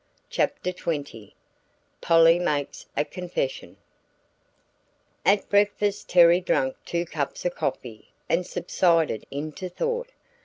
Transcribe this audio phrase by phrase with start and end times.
[0.31, 1.33] CHAPTER XX
[2.01, 3.77] POLLY MAKES A CONFESSION
[5.23, 10.09] At breakfast Terry drank two cups of coffee and subsided into thought.